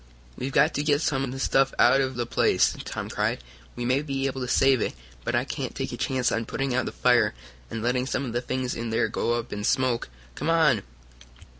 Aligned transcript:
"We've 0.35 0.51
got 0.51 0.73
to 0.73 0.81
get 0.83 1.03
some 1.03 1.23
of 1.23 1.31
the 1.31 1.37
stuff 1.39 1.75
out 1.77 2.01
of 2.01 2.15
the 2.15 2.25
place!" 2.25 2.75
Tom 2.85 3.07
cried. 3.07 3.43
"We 3.75 3.85
may 3.85 4.01
be 4.01 4.25
able 4.25 4.41
to 4.41 4.47
save 4.47 4.81
it, 4.81 4.95
but 5.23 5.35
I 5.35 5.45
can't 5.45 5.75
take 5.75 5.91
a 5.91 5.95
chance 5.95 6.31
on 6.31 6.47
putting 6.47 6.73
out 6.73 6.87
the 6.87 6.91
fire 6.91 7.35
and 7.69 7.83
letting 7.83 8.07
some 8.07 8.25
of 8.25 8.33
the 8.33 8.41
things 8.41 8.73
in 8.73 8.89
there 8.89 9.07
go 9.09 9.33
up 9.33 9.53
in 9.53 9.63
smoke. 9.63 10.09
Come 10.33 10.49
on!" 10.49 10.81